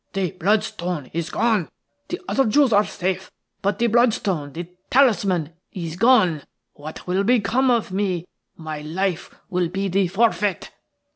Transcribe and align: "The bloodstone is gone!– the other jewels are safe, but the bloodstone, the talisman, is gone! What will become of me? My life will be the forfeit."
"The 0.13 0.31
bloodstone 0.31 1.11
is 1.13 1.29
gone!– 1.29 1.69
the 2.09 2.19
other 2.27 2.47
jewels 2.47 2.73
are 2.73 2.85
safe, 2.87 3.29
but 3.61 3.77
the 3.77 3.85
bloodstone, 3.85 4.51
the 4.51 4.65
talisman, 4.89 5.53
is 5.73 5.95
gone! 5.95 6.41
What 6.73 7.05
will 7.05 7.23
become 7.23 7.69
of 7.69 7.91
me? 7.91 8.25
My 8.57 8.81
life 8.81 9.29
will 9.51 9.69
be 9.69 9.89
the 9.89 10.07
forfeit." 10.07 10.71